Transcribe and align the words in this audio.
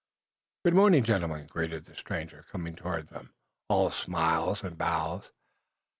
"Ah, 0.01 0.61
good 0.65 0.73
morning, 0.73 1.03
gentlemen," 1.03 1.45
greeted 1.45 1.85
the 1.85 1.93
stranger, 1.95 2.43
coming 2.49 2.75
toward 2.75 3.09
them, 3.09 3.35
all 3.69 3.91
smiles 3.91 4.63
and 4.63 4.75
bows. 4.75 5.29